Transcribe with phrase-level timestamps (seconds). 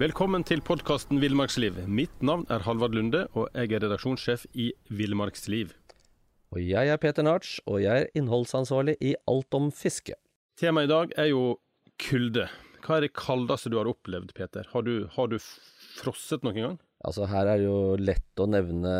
[0.00, 1.76] Velkommen til podkasten Villmarksliv.
[1.84, 5.74] Mitt navn er Halvard Lunde, og jeg er redaksjonssjef i Villmarksliv.
[6.56, 10.16] Og jeg er Peter Narts, og jeg er innholdsansvarlig i Alt om fiske.
[10.56, 11.42] Temaet i dag er jo
[12.00, 12.46] kulde.
[12.80, 14.64] Hva er det kaldeste du har opplevd, Peter?
[14.72, 16.78] Har du, har du frosset noen gang?
[17.04, 18.92] Altså, her er det jo lett å nevne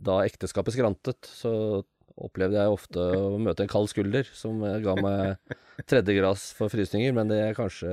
[0.00, 1.82] Da ekteskapet skrantet, så
[2.16, 5.52] opplevde jeg ofte å møte en kald skulder som ga meg
[5.90, 7.92] tredjegrads forfrysninger, men det er kanskje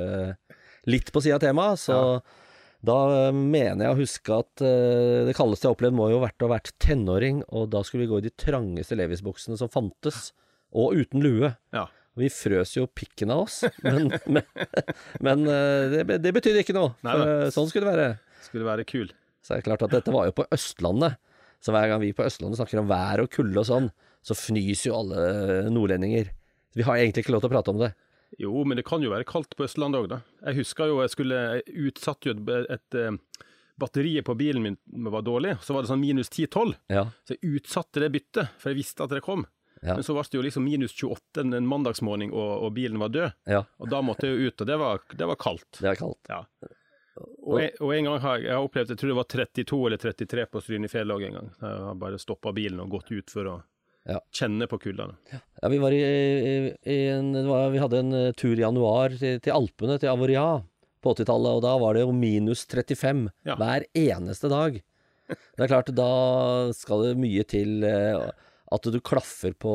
[0.90, 2.00] litt på sida av temaet, så
[2.86, 6.28] da mener jeg å huske at uh, det kaldeste jeg har opplevd må jo ha
[6.30, 9.72] vært å ha vært tenåring, og da skulle vi gå i de trangeste Levis-buksene som
[9.72, 10.30] fantes,
[10.72, 11.52] og uten lue.
[11.76, 11.88] Ja.
[12.20, 14.44] Vi frøs jo pikken av oss, men, men,
[15.24, 16.94] men eh, det, det betydde ikke noe.
[17.06, 17.16] Nei.
[17.24, 18.10] Eh, sånn skulle det være.
[18.48, 19.12] Skulle være kul.
[19.44, 21.20] Så er det klart at dette var jo på Østlandet.
[21.64, 23.90] Så hver gang vi på Østlandet snakker om vær og kulde og sånn,
[24.24, 26.32] så fnyser jo alle nordlendinger.
[26.76, 27.94] Vi har egentlig ikke lov til å prate om det.
[28.38, 30.20] Jo, men det kan jo være kaldt på Østlandet òg, da.
[30.46, 33.46] Jeg husker jo jeg skulle Jeg utsatte jo et, et, et
[33.80, 34.78] Batteriet på bilen min
[35.08, 36.74] var dårlig, så var det sånn minus 10-12.
[36.92, 37.06] Ja.
[37.24, 39.46] Så jeg utsatte det byttet, for jeg visste at det kom.
[39.80, 39.94] Ja.
[39.96, 43.14] Men så ble det jo liksom minus 28 en en mandagsmorgen, og, og bilen var
[43.16, 43.32] død.
[43.48, 45.80] Ja, Og da måtte jeg jo ut, og det var, det var kaldt.
[45.80, 46.20] det er kaldt.
[46.28, 46.42] Ja.
[47.20, 49.80] Og, en, og en gang har jeg, jeg har opplevd, jeg tror det var 32
[49.88, 51.50] eller 33 på Strynefjellet òg en gang.
[51.64, 53.56] Jeg har bare stoppa bilen og gått ut for å
[54.10, 54.20] Ja.
[54.34, 55.16] kjenne på kuldene.
[55.32, 59.40] Ja, vi var i, i, en, var, Vi hadde en eh, tur i januar til,
[59.44, 60.48] til Alpene, til Avoria,
[61.00, 63.56] på 80-tallet, og da var det jo minus 35 Ja.
[63.60, 64.80] hver eneste dag.
[65.30, 66.10] Det er klart, da
[66.74, 68.30] skal det mye til eh,
[68.74, 69.74] at du klaffer på,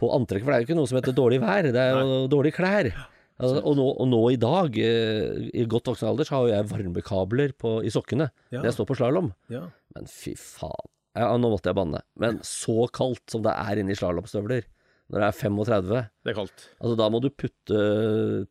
[0.00, 2.22] på antrekket, for det er jo ikke noe som heter dårlig vær, det er jo
[2.32, 2.88] dårlige klær.
[3.34, 6.52] Altså, og, nå, og nå i dag, eh, i godt voksen alder, så har jo
[6.54, 9.32] jeg varmekabler på, i sokkene når jeg står på slalåm.
[9.52, 9.64] Ja.
[9.96, 10.90] Men fy faen.
[11.14, 12.00] Ja, nå måtte jeg banne.
[12.18, 14.66] Men så kaldt som det er inni slalåmstøvler,
[15.12, 16.66] når det er 35 Det er kaldt.
[16.80, 17.80] Altså, da må du putte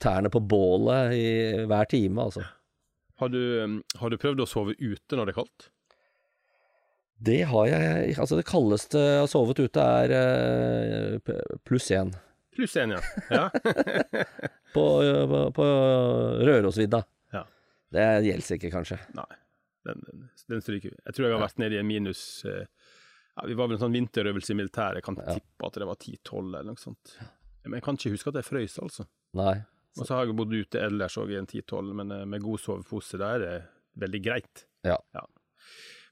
[0.04, 1.28] tærne på bålet i
[1.68, 2.46] hver time, altså.
[3.20, 5.70] Har du, um, har du prøvd å sove ute når det er kaldt?
[7.24, 11.36] Det har jeg Altså, det kaldeste jeg har sovet ute, er eh,
[11.68, 12.12] pluss én.
[12.56, 13.02] Pluss én, ja.
[13.38, 13.46] ja.
[14.74, 14.86] På,
[15.30, 15.68] på, på
[16.44, 17.04] Rørosvidda.
[17.36, 17.46] Ja.
[17.94, 19.00] Det gjelder ikke, kanskje.
[19.18, 19.30] Nei,
[19.88, 21.00] den, den, den stryker vi.
[21.06, 22.66] Jeg tror jeg har vært nede i en minus eh,
[23.36, 25.02] ja, Vi var vel en sånn vinterøvelse i militæret.
[25.02, 25.38] Jeg kan Ja.
[25.40, 27.16] tippe at det var 10-12 eller noe sånt.
[27.66, 29.08] Men jeg kan ikke huske at jeg frøys, altså.
[29.40, 29.56] Nei.
[30.00, 32.62] Og så har jeg bodd ute ellers òg i en 10-12, men eh, med god
[32.62, 33.56] sovepose der er det
[34.04, 34.66] veldig greit.
[34.88, 34.98] Ja.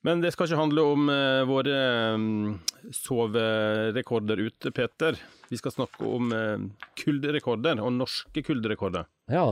[0.05, 1.75] Men det skal ikke handle om uh, våre
[2.15, 2.55] um,
[2.97, 5.17] soverekorder ute, Peter.
[5.49, 6.63] Vi skal snakke om uh,
[6.97, 9.05] kulderekorder, og norske kulderekorder.
[9.29, 9.51] Ja.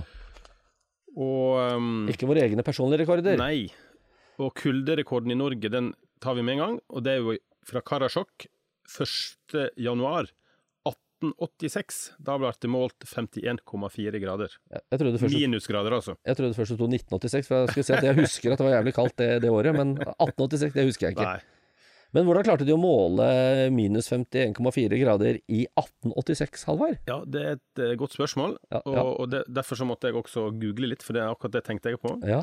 [1.19, 3.37] Og um, Ikke våre egne personlige rekorder.
[3.41, 3.67] Nei.
[4.39, 7.35] Og kulderekorden i Norge, den tar vi med en gang, og det er jo
[7.67, 8.47] fra Karasjok
[8.89, 9.65] 1.
[9.77, 10.31] januar
[10.87, 11.99] 1886.
[12.23, 14.55] Da ble det målt 51,4 grader.
[14.71, 16.15] Først Minusgrader, altså.
[16.25, 18.67] Jeg trodde først det sto 1986, for jeg skulle si at jeg husker at det
[18.69, 21.31] var jævlig kaldt det, det året, men 1886, det husker jeg ikke.
[21.35, 21.55] Nei.
[22.15, 23.25] Men hvordan klarte de å måle
[23.75, 26.97] minus 51,4 grader i 1886, Halvard?
[27.05, 30.17] Ja, det er et eh, godt spørsmål, Ja, og, og det, derfor så måtte jeg
[30.17, 32.15] også google litt, for det er akkurat det tenkte jeg på.
[32.25, 32.41] Ja.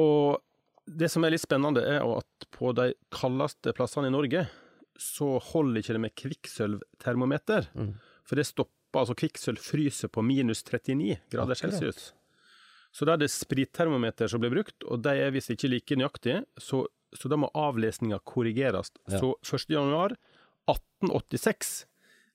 [0.00, 0.40] Og
[0.86, 4.46] det som er litt spennende, er at på de kaldeste plassene i Norge,
[5.00, 7.70] så holder ikke det med kvikksølvtermometer.
[7.74, 7.94] Mm.
[8.28, 11.62] For det stopper, altså kvikksølv fryser på minus 39 grader Akkurat.
[11.80, 12.12] celsius.
[12.94, 16.44] Så da er det sprittermometer som blir brukt, og de er visst ikke like nøyaktige,
[16.62, 18.92] så, så da må avlesninga korrigeres.
[19.10, 19.18] Ja.
[19.18, 19.66] Så 1.
[19.74, 20.14] januar
[20.70, 21.74] 1886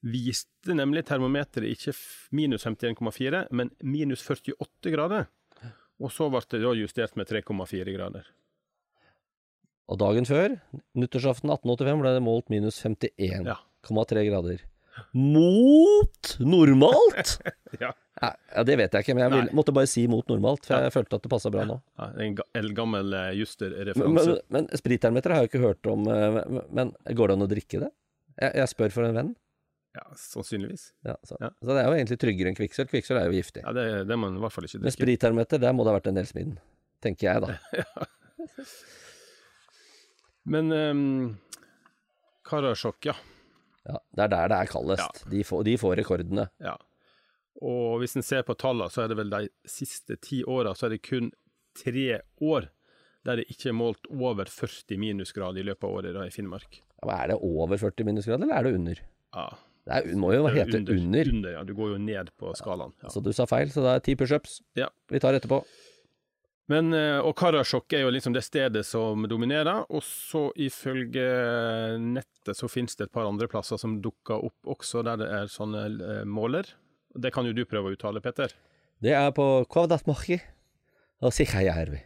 [0.09, 1.93] viste nemlig termometeret ikke
[2.35, 5.29] minus 51,4, men minus 48 grader.
[5.99, 8.27] Og så ble det da justert med 3,4 grader.
[9.89, 10.53] Og dagen før,
[10.99, 13.55] nyttårsaften 1885, ble det målt minus 51,3 Ja.
[14.29, 14.59] grader.
[15.15, 17.39] Mot normalt!
[17.79, 17.91] Ja.
[18.19, 20.81] Ja, ja, det vet jeg ikke, men jeg vil, måtte bare si mot normalt, for
[20.83, 21.75] jeg følte at det passa bra nå.
[22.01, 24.09] Ja, en ga- eldgammel justerreferanse.
[24.09, 27.37] Men, men, men sprittermeter har jeg jo ikke hørt om, eh, men, men går det
[27.37, 27.91] an å drikke det?
[28.41, 29.29] Jeg, jeg spør for en venn.
[29.95, 30.89] Ja, sannsynligvis.
[31.07, 31.37] Ja, så.
[31.39, 31.53] Ja.
[31.61, 32.91] så det er jo egentlig tryggere enn kvikksølv.
[32.91, 33.63] Kvikksølv er jo giftig.
[33.63, 34.89] Ja, det, det må man i hvert fall ikke drikke.
[34.89, 36.57] Men sprittermeter, der må det ha vært en del smidd,
[37.05, 37.55] tenker jeg da.
[40.45, 41.37] Men um,
[42.47, 43.15] Karasjok, ja.
[43.89, 45.23] Ja, det er der det er kaldest.
[45.31, 46.49] De, får, de får rekordene.
[46.63, 46.77] ja.
[47.59, 50.85] Og hvis en ser på tallene, så er det vel de siste ti åra, så
[50.87, 51.25] er det kun
[51.75, 52.69] tre år
[53.27, 56.77] der det ikke er målt over 40 minusgrader i løpet av året da, i Finnmark.
[57.03, 59.01] Ja, Er det over 40 minusgrader, eller er det under?
[59.35, 59.49] Ja,
[59.89, 61.33] Det er, må jo hete under.
[61.33, 61.51] under.
[61.57, 62.93] Ja, du går jo ned på skalaen.
[63.03, 63.11] Ja.
[63.11, 64.61] Så du sa feil, så det er ti pushups.
[64.79, 64.87] Ja.
[65.11, 65.59] Vi tar etterpå.
[66.69, 71.25] Men, eh, og Karasjok er jo liksom det stedet som dominerer, og så ifølge
[72.03, 75.49] nettet så finnes det et par andre plasser som dukker opp også, der det er
[75.49, 76.69] sånne eh, måler.
[77.17, 78.53] Det kan jo du prøve å uttale, Peter.
[79.01, 80.37] Det er på Kvavdatmarki
[81.25, 82.03] og Sikhajärvi.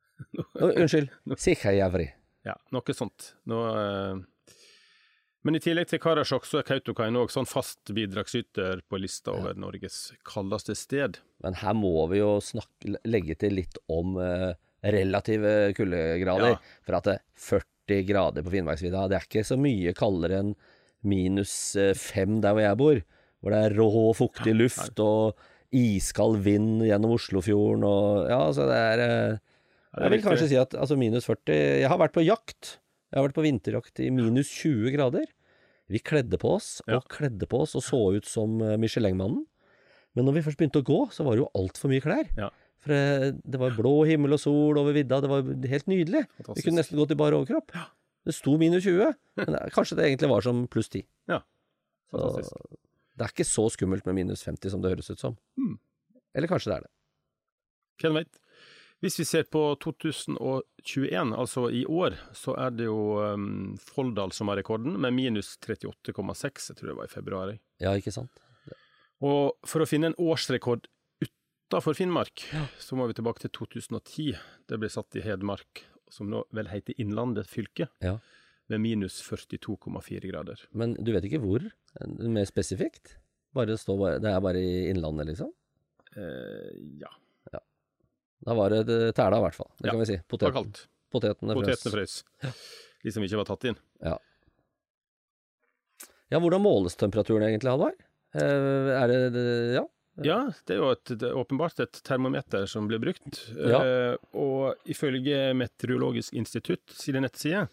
[0.58, 2.08] Unnskyld, Sikhajärvi.
[2.48, 3.34] Ja, noe sånt.
[3.46, 4.24] Nå, eh,
[5.46, 9.56] men i tillegg til Karasjok så er Kautokeino òg sånn fast bidragsyter på lista over
[9.56, 11.20] Norges kaldeste sted.
[11.44, 14.50] Men her må vi jo snakke, legge til litt om eh,
[14.84, 16.56] relative kuldegrader.
[16.56, 16.80] Ja.
[16.86, 20.52] For at det 40 grader på Finnmarksvidda, det er ikke så mye kaldere enn
[21.08, 23.00] minus 5 der hvor jeg bor.
[23.40, 25.40] Hvor det er rå, fuktig luft og
[25.72, 29.38] iskald vind gjennom Oslofjorden og Ja, så det er eh,
[29.94, 32.79] Ja, Jeg vil kanskje si at altså minus 40 Jeg har vært på jakt.
[33.10, 35.26] Jeg har vært på vinterjakt i minus 20 grader.
[35.90, 37.00] Vi kledde på oss og Ja.
[37.10, 39.46] kledde på oss og så ut som eh, Michelin-mannen.
[40.14, 42.28] Men når vi først begynte å gå, så var det jo altfor mye klær.
[42.38, 42.50] Ja.
[42.80, 45.18] For eh, det var blå himmel og sol over vidda.
[45.20, 46.22] Det var helt nydelig.
[46.38, 47.74] Vi kunne nesten gått i bar overkropp.
[48.26, 51.02] Det sto minus 20, men det, kanskje det egentlig var som pluss 10.
[51.30, 51.40] Ja,
[52.10, 52.78] Så fantastisk.
[53.16, 55.36] det er ikke så skummelt med minus 50 som det høres ut som.
[55.56, 55.78] Hmm.
[56.36, 56.90] Eller kanskje det er det.
[58.02, 58.38] Hvem vet.
[59.00, 64.50] Hvis vi ser på 2021, altså i år, så er det jo um, Folldal som
[64.52, 66.66] har rekorden, med minus 38,6.
[66.68, 67.52] Jeg tror det var i februar.
[67.80, 68.42] Ja, ikke sant?
[69.24, 70.86] Og for å finne en årsrekord
[71.24, 72.44] utafor Finnmark,
[72.80, 74.34] så må vi tilbake til 2010.
[74.68, 78.18] Det ble satt i Hedmark, som nå vel heter Innlandet fylke, Ja.
[78.68, 80.60] med minus 42,4 grader.
[80.72, 81.64] Men du vet ikke hvor?
[82.06, 83.16] Mer spesifikt?
[83.56, 85.52] Bare stå, det er bare i Innlandet, liksom?
[86.16, 86.70] Eh,
[87.00, 87.10] ja,
[88.46, 89.70] Da var det tæla, i hvert fall.
[89.78, 90.16] Det Ja, kan vi si.
[90.16, 90.86] det var kaldt.
[91.12, 91.66] Potetene frøs.
[91.66, 92.14] Potetene frøs.
[93.04, 93.78] De som ikke var tatt inn.
[94.04, 94.16] Ja.
[96.30, 97.98] ja, hvordan måles temperaturen egentlig, Halvard?
[98.34, 99.46] Eh, er det, det
[99.78, 99.84] Ja?
[100.20, 100.38] Ja,
[100.68, 103.38] det er jo et, det er åpenbart et termometer som blir brukt.
[103.56, 103.80] Ja.
[103.80, 107.68] Eh, og ifølge Meteorologisk institutt sine nettsider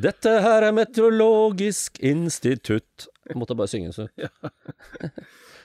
[0.00, 3.06] Dette her er Meteorologisk institutt.
[3.28, 4.08] Jeg måtte bare synge, så.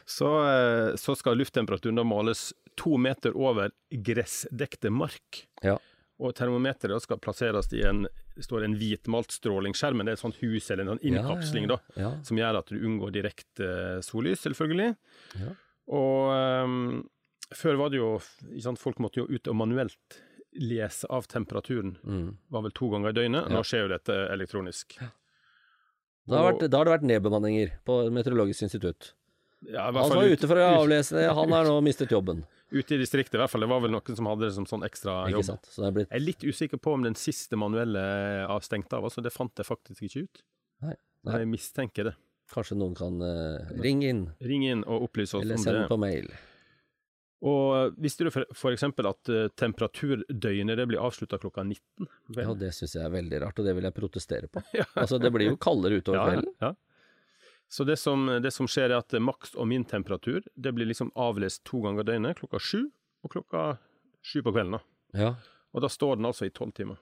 [0.05, 5.45] så, eh, så skal lufttemperaturen da måles to meter over gressdekte mark.
[5.63, 5.77] Ja.
[6.21, 8.05] Og termometeret skal plasseres i en
[8.35, 11.77] det står en hvitmalt strålingsskjerm, det er et sånt hus eller en sånn innkapsling da,
[11.99, 12.13] Ja.
[12.23, 14.95] som gjør at du unngår direkte eh, sollys, selvfølgelig.
[15.41, 15.51] Ja.
[15.91, 17.09] Og um,
[17.53, 18.11] før var det jo
[18.63, 20.21] sant, Folk måtte jo ut og manuelt
[20.53, 21.97] lese av temperaturen.
[22.03, 22.37] Mm.
[22.49, 23.47] var vel to ganger i døgnet.
[23.49, 23.55] Ja.
[23.55, 24.97] Nå skjer jo dette elektronisk.
[26.27, 29.13] Da, har vært, da har det vært nedbemanninger på Meteorologisk institutt.
[29.69, 32.41] Ja, Han som var ute for å avlese det, han har nå mistet jobben.
[32.71, 33.65] ute i distriktet, i hvert fall.
[33.65, 35.47] Det var vel noen som hadde det som sånn ekstra Ikke jobb.
[35.51, 35.69] sant?
[35.69, 38.01] Så det blitt Jeg er litt usikker på om den siste manuelle
[38.47, 39.05] er stengt av.
[39.07, 40.43] altså Det fant jeg faktisk ikke ut.
[40.81, 40.95] Nei.
[41.27, 41.41] nei.
[41.43, 42.15] jeg mistenker det.
[42.51, 45.63] Kanskje noen kan uh, ringe inn, Ring inn og opplyse oss eller det.
[45.63, 46.31] send sende på mail.
[47.41, 48.29] Og visste du
[48.75, 52.05] eksempel at eh, temperaturdøgnet det blir avslutta klokka 19?
[52.37, 54.61] Ja, det syns jeg er veldig rart, og det vil jeg protestere på.
[54.77, 54.85] Ja.
[54.93, 56.53] Altså, det blir jo kaldere utover Ja, kvelden.
[56.61, 56.71] ja.
[57.71, 61.13] Så det som, det som skjer er at maks og min temperatur det blir liksom
[61.15, 62.81] avlest to ganger døgnet, klokka sju
[63.23, 63.61] og klokka
[64.27, 64.75] sju på kvelden.
[64.75, 64.81] da.
[65.15, 65.31] Ja.
[65.71, 66.99] Og da står den altså i tolv timer.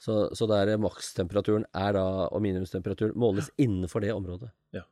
[0.00, 4.50] Så, så der makstemperaturen er da, og minimumstemperaturen måles innenfor det området.
[4.76, 4.84] Ja.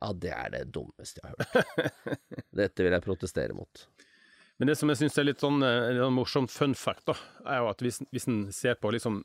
[0.00, 2.18] Ja, det er det dummeste jeg har hørt.
[2.60, 3.86] Dette vil jeg protestere mot.
[4.58, 7.16] Men det som jeg syns er litt sånn eh, sånn morsomt fun fact, da,
[7.50, 9.22] er jo at hvis, hvis en ser på liksom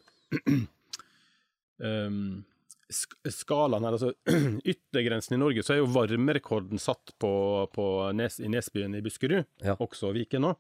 [1.84, 2.22] um,
[2.90, 4.14] skalaen her, altså
[4.74, 7.32] yttergrensen i Norge, så er jo varmerekorden satt på,
[7.74, 7.86] på
[8.18, 9.76] Nes, i Nesbyen i Buskerud, Ja.
[9.78, 10.56] også Viken nå,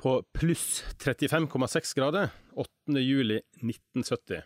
[0.00, 2.98] på pluss 35,6 grader 8.
[3.04, 4.42] juli 1970.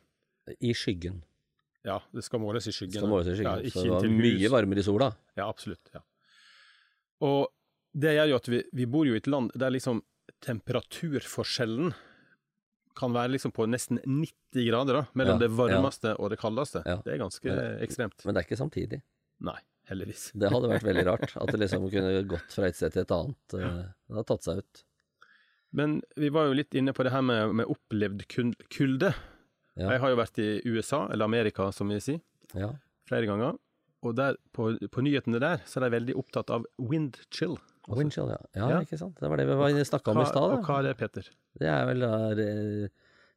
[0.61, 1.23] I skyggen.
[1.87, 2.99] Ja, det skal måles i skyggen.
[3.01, 3.63] Skal måles i skyggen.
[3.65, 5.09] Ja, så det var mye varmere i sola.
[5.39, 5.89] Ja, absolutt.
[5.95, 6.03] Ja.
[7.25, 7.47] Og
[7.97, 10.03] det gjør jo at vi, vi bor jo i et land der liksom
[10.45, 11.93] temperaturforskjellen
[12.97, 16.83] kan være liksom på nesten 90 grader, da, mellom Ja, det varmeste og det kaldeste.
[16.87, 16.97] Ja.
[17.05, 18.25] Det er ganske Men- ekstremt.
[18.25, 19.01] Men det er ikke samtidig.
[19.41, 19.59] Nei,
[19.91, 20.31] heldigvis.
[20.33, 21.37] Det hadde vært veldig rart.
[21.37, 23.55] At det liksom kunne gått fra et sted til et annet.
[23.59, 24.85] eh, Det hadde tatt seg ut.
[25.75, 28.23] Men vi var jo litt inne på det her med, med opplevd
[28.71, 29.11] kulde.
[29.75, 29.91] Ja.
[29.91, 32.21] Jeg har jo vært i USA, eller Amerika som vi sier,
[32.55, 32.71] Ja.
[33.09, 33.59] flere ganger.
[34.05, 37.57] Og der, på, på nyhetene der så er de veldig opptatt av wind chill.
[37.89, 38.39] Windchill, ja.
[38.57, 38.69] ja.
[38.75, 38.83] Ja.
[38.85, 39.19] ikke sant.
[39.21, 40.55] Det var det vi snakka om i stad.
[40.57, 41.27] og hva er det, Peter?
[41.61, 42.87] Det er vel da eh,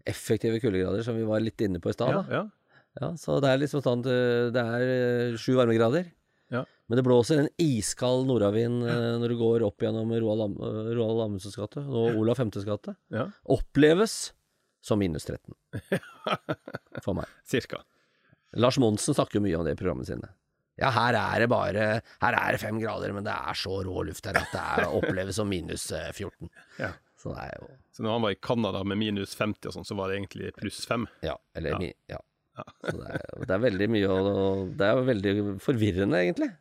[0.08, 2.14] effektive kuldegrader, som vi var litt inne på i stad.
[2.16, 2.46] Ja, ja.
[2.98, 6.08] Ja, så det er liksom sånn eh, Det er eh, sju varmegrader.
[6.54, 6.64] Ja.
[6.88, 8.96] Men det blåser en iskald nordavind ja.
[9.20, 10.56] når du går opp gjennom Roald,
[10.96, 12.96] Roald Amundsens gate, og Olav Femtes gate.
[13.14, 13.28] ja.
[13.44, 14.32] Oppleves
[14.88, 15.52] som minus 13.
[17.04, 17.28] For meg.
[17.44, 17.82] Cirka.
[18.56, 20.32] Lars Monsen snakker jo mye om det i programmene sine.
[20.78, 21.86] Ja, her er det bare
[22.22, 24.88] Her er det fem grader, men det er så rå luft her at det er,
[24.94, 26.50] oppleves som minus eh, 14.
[26.84, 26.92] Ja.
[27.18, 29.88] Så det er jo Så når han var i Canada med minus 50 og sånn,
[29.90, 31.08] så var det egentlig pluss 5.
[31.26, 31.80] Ja, eller Ja.
[31.82, 31.92] mi...
[32.14, 32.22] Ja.
[32.86, 34.22] Så det er, det er veldig mye å
[34.78, 36.52] Det er jo veldig forvirrende, egentlig.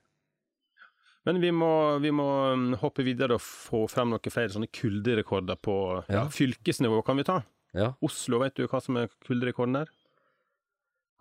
[1.26, 1.70] Men vi må,
[2.04, 6.20] vi må mm, hoppe videre og få frem noen flere sånne kulderekorder på ja.
[6.20, 6.24] Ja.
[6.30, 7.40] fylkesnivå, kan vi ta.
[7.76, 7.90] Ja.
[8.04, 9.90] Oslo, vet du hva som er kulderekorden der?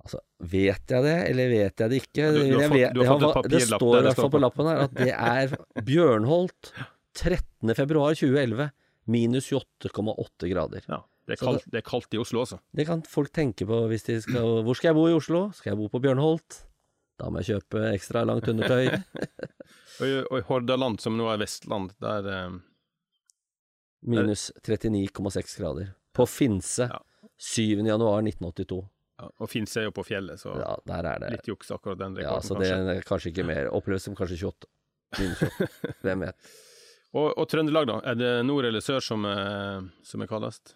[0.05, 2.27] Altså, vet jeg det, eller vet jeg det ikke?
[2.35, 4.41] Du- du har fått- du har fått Det står i hvert fall på.
[4.43, 5.55] lappen her at det er
[5.88, 6.71] Bjørnholt
[7.15, 7.74] 13.
[7.75, 8.69] februar 2011
[9.07, 10.81] minus 28,8 grader.
[10.89, 11.01] Ja.
[11.25, 12.59] Det er, kaldt, det er kaldt i Oslo også.
[12.75, 15.47] Det kan folk tenke på hvis de skal Hvor skal jeg bo i Oslo?
[15.57, 16.59] Skal jeg bo på Bjørnholt?
[17.17, 18.91] Da må jeg kjøpe ekstra langt undertøy.
[20.01, 22.62] Og i, og i Hordaland, som nå er Vestland, der um,
[24.05, 25.93] Minus 39,6 grader.
[26.13, 27.00] På Finse Ja.
[27.39, 27.79] 7.
[29.15, 29.31] januar 1982.
[29.31, 31.98] ja, Og Finse er jo på fjellet, så Ja, der er det litt juks akkurat
[31.98, 32.95] den rekorden, Ja, rekorden, så det kanskje.
[32.95, 33.69] er kanskje ikke mer.
[33.72, 34.67] Oppleves som kanskje 28.
[35.19, 35.95] Minus 28.
[36.03, 36.36] Hvem vet.
[37.15, 38.01] Og, og Trøndelag, da?
[38.12, 40.74] Er det nord eller sør som er, som er kaldest?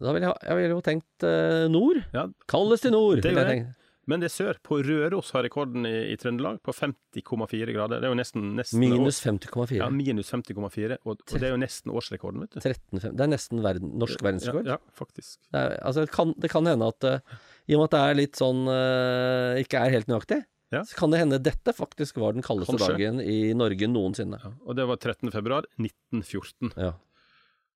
[0.00, 1.98] Da ville jeg, jeg vil jo tenkt uh, nord.
[2.14, 3.18] Ja, Kaldest i nord.
[3.20, 3.88] Det ville jeg tenkt.
[4.06, 4.60] men det er sør.
[4.62, 7.98] På Røros har rekorden i, i Trøndelag på 50,4 grader.
[7.98, 9.80] Det er jo nesten, nesten Minus 50,4.
[9.80, 11.00] Ja, minus 50,4.
[11.02, 12.60] Og, og det er jo nesten årsrekorden, vet du.
[12.62, 13.10] 13,5.
[13.18, 14.70] Det er nesten verden, norsk verdensrekord.
[14.70, 15.40] Ja, ja, faktisk.
[15.50, 17.34] Det, er, altså, kan, det kan hende at eh,
[17.68, 20.40] I og med at det er litt sånn eh, Ikke er helt nøyaktig,
[20.72, 20.80] Ja.
[20.86, 22.96] så kan det hende dette faktisk var den kaldeste Kanskje.
[22.96, 24.38] dagen i Norge noensinne.
[24.42, 25.30] Ja, og det var 13.
[25.34, 26.72] februar 1914.
[26.76, 26.92] Ja.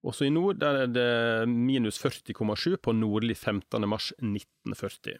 [0.04, 3.88] Også i nord der er det minus 40,7 på nordlig 15.
[3.88, 5.18] mars 1940.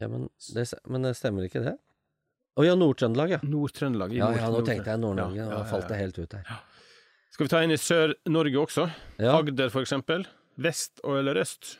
[0.00, 1.74] Ja, men, det, men det stemmer ikke det?
[2.58, 3.38] Å ja, Nord-Trøndelag, ja.
[3.46, 4.12] Nord-Trøndelag.
[4.14, 5.36] Ja, ja, nå tenkte jeg Nord-Norge.
[5.38, 6.46] Ja, ja, Da falt det helt ut her.
[7.34, 8.86] Skal vi ta inn i Sør-Norge også?
[9.22, 10.24] Agder, for eksempel.
[10.58, 11.76] Vest og eller øst?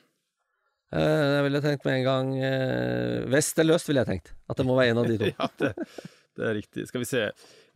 [0.88, 4.30] Eh, jeg ville tenkt med en gang eh, Vest eller øst, ville jeg tenkt.
[4.48, 5.28] At det må være en av de to.
[5.38, 5.72] Ja, det,
[6.38, 6.86] det er riktig.
[6.88, 7.22] Skal vi se.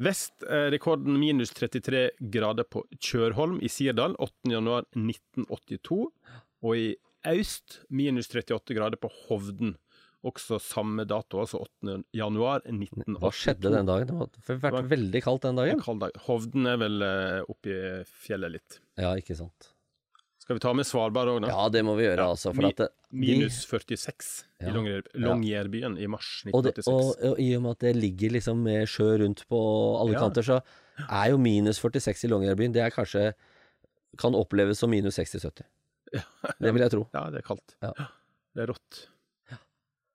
[0.02, 4.52] Vest er rekorden minus 33 grader på Kjørholm i Sirdal 8.
[4.54, 6.00] januar 1982.
[6.62, 6.88] Og i
[7.28, 9.76] øst minus 38 grader på Hovden.
[10.22, 11.96] Også samme dato, altså 8.
[12.14, 13.18] januar 1982.
[13.24, 14.20] Hva skjedde den dagen?
[14.38, 15.98] Det har vært veldig kaldt den En dagen.
[16.04, 16.18] dag.
[16.28, 17.74] Hovden er vel eh, oppi
[18.22, 18.78] fjellet litt.
[19.02, 19.72] Ja, ikke sant.
[20.42, 21.52] Skal vi ta med Svalbard òg, da?
[21.52, 22.50] Ja, det må vi gjøre, altså.
[22.50, 24.30] For Mi- at det, Minus 46
[24.62, 24.72] Ja.
[24.72, 26.02] i Longyearbyen ja.
[26.02, 26.88] i mars og, det, 1986.
[26.90, 29.60] og, og i og med at det ligger liksom med sjø rundt på
[30.00, 30.24] alle Ja.
[30.24, 30.58] kanter, så
[31.06, 33.32] er jo minus 46 i Longyearbyen Det er kanskje
[34.18, 35.62] kan oppleves som minus 60-70.
[36.60, 37.06] Det vil jeg tro.
[37.14, 37.76] Ja, det er kaldt.
[37.80, 37.92] Ja.
[38.52, 39.06] Det er rått.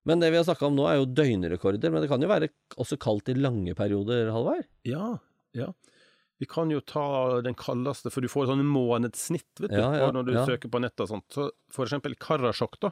[0.08, 1.92] Men det vi har snakka om nå, er jo døgnrekorder.
[1.92, 2.48] Men det kan jo være
[2.80, 4.68] også kaldt i lange perioder, Halvard?
[4.88, 5.18] Ja,
[5.58, 5.72] ja.
[6.38, 10.12] Vi kan jo ta den kaldeste, for du får sånn månedssnitt, vet du, Ja, ja,
[10.14, 10.46] når du ja.
[10.46, 11.26] søker på nettet og sånt.
[11.34, 12.92] Så for eksempel Karasjok, da.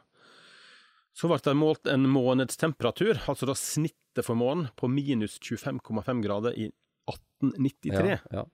[1.16, 6.58] Så ble det målt en månedstemperatur, altså da snittet for månen, på minus 25,5 grader
[6.58, 6.72] i
[7.08, 8.16] 1893.
[8.18, 8.46] Ja, ja.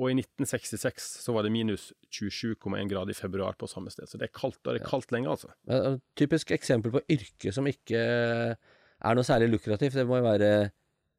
[0.00, 4.08] Og i 1966 så var det minus 27,1 grader i februar på samme sted.
[4.08, 4.58] Så det er kaldt.
[4.64, 5.52] Da er det kaldt lenge, altså.
[5.68, 10.50] Eh, Typisk eksempel på yrke som ikke er noe særlig lukrativt, det må jo være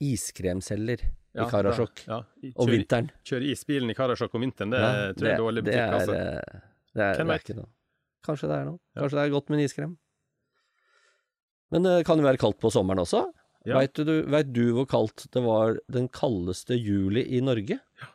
[0.02, 1.04] iskremselger
[1.34, 3.10] Ja, i Karasjok ja, Ja, om vinteren.
[3.24, 6.14] Kjøre isbilen i Karasjok om vinteren, det Ja, tror jeg er dårlig butikk, er, altså.
[6.14, 6.62] eh,
[6.94, 7.70] Det er, det er ikke noe.
[8.28, 8.80] Kanskje det er noe.
[8.98, 9.94] Kanskje det er godt med en iskrem.
[11.72, 13.22] Men det kan jo være kaldt på sommeren også.
[13.66, 13.78] Ja.
[13.80, 14.22] Vet, du,
[14.52, 17.78] du hvor kaldt det var den kaldeste juli i Norge?
[18.02, 18.08] Ja,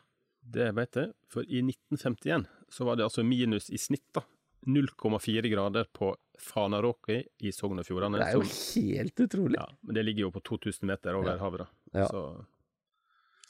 [0.47, 4.21] Det vet jeg, for i 1951 så var det altså minus i snitt, da.
[4.67, 6.09] 0,4 grader på
[6.43, 8.17] Fanaråki i Sogn og Fjordane.
[8.19, 9.55] Det er jo som- helt utrolig.
[9.55, 11.37] ja, men det ligger jo på 2000 meter over Ja.
[11.37, 11.67] havet, da.
[11.99, 12.07] Ja.
[12.07, 12.45] Så,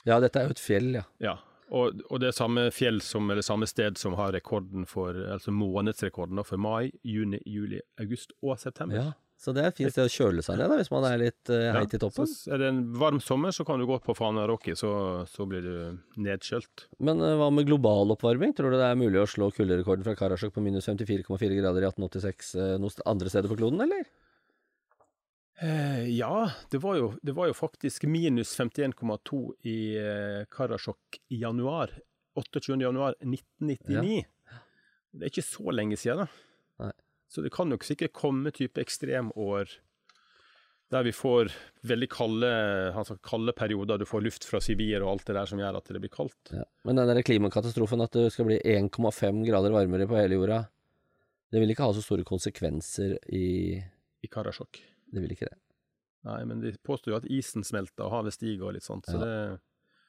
[0.08, 1.06] Ja, dette er jo et fjell, ja.
[1.24, 1.36] ja.
[1.68, 5.52] Og, og det er samme fjell som, eller samme sted som har rekorden for, altså
[5.52, 8.96] månedsrekorden for mai, juni, juli, august og september.
[8.96, 11.20] Ja, Så det er et fint sted å kjøle seg ned da, hvis man er
[11.20, 12.30] litt uh, heit i toppen.
[12.32, 14.92] Så er det en varm sommer, så kan du gå på Fana Rocky, så,
[15.28, 16.88] så blir du nedkjølt.
[17.04, 18.56] Men uh, hva med global oppvarming?
[18.56, 21.92] Tror du det er mulig å slå kulderekorden fra Karasjok på minus 54,4 grader i
[21.92, 24.08] 1886 uh, noen andre steder på kloden, eller?
[25.62, 31.42] Eh, ja, det var, jo, det var, jo, faktisk minus 51,2 i eh, Karasjok i
[31.42, 31.96] januar.
[32.38, 32.78] 28.
[32.82, 34.18] januar 1999.
[34.22, 34.62] Ja.
[35.12, 36.86] Det er ikke så lenge siden, da.
[36.86, 36.94] Nei.
[37.28, 39.80] Så det kan nok sikkert komme type ekstremår
[40.94, 41.50] der vi får
[41.88, 42.50] veldig kalde,
[42.96, 44.00] altså kalde, perioder.
[44.00, 46.54] Du får luft fra Sibir og alt det der som gjør at det blir kaldt.
[46.54, 46.64] Ja.
[46.88, 50.62] Men den klimakatastrofen at det skal bli 1,5 grader varmere på hele jorda,
[51.52, 53.48] det vil ikke ha så store konsekvenser i
[54.24, 54.80] I Karasjok.
[55.14, 55.58] Det vil ikke det.
[56.28, 59.16] Nei, men de påstår jo at isen smelter og havet stiger og litt sånt, så
[59.16, 59.24] ja.
[59.24, 59.60] det,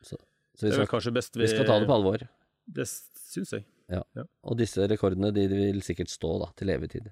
[0.03, 2.25] så, så skal, er vel kanskje best vi Vi skal ta det på alvor.
[2.69, 3.67] Det syns jeg.
[3.89, 4.03] Ja.
[4.19, 4.25] ja.
[4.45, 7.11] Og disse rekordene de vil sikkert stå da, til levetid.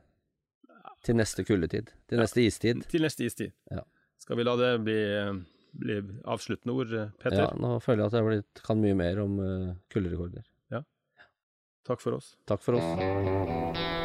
[1.06, 1.92] Til neste kuldetid.
[2.10, 2.82] Til neste istid.
[2.90, 3.54] Til neste istid.
[3.70, 3.84] Ja.
[4.20, 4.98] Skal vi la det bli,
[5.78, 7.44] bli avsluttende ord, Petter?
[7.46, 10.42] Ja, nå føler jeg at jeg blitt, kan mye mer om uh, kulderekorder.
[10.74, 10.82] Ja.
[11.86, 12.34] Takk for oss.
[12.50, 14.04] Takk for oss.